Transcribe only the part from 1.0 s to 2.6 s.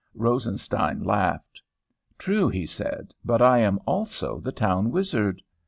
laughed. 'True,'